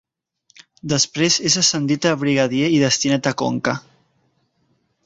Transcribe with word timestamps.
Després 0.93 1.37
és 1.51 1.57
ascendit 1.63 2.09
a 2.13 2.15
brigadier 2.25 2.73
i 2.79 2.81
destinat 2.87 3.31
a 3.35 3.37
Conca. 3.45 3.79